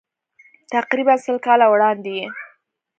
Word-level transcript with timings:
تقریباً 0.73 1.13
سل 1.23 1.37
کاله 1.45 1.65
وړاندې 1.69 2.11
یې. 2.19 2.27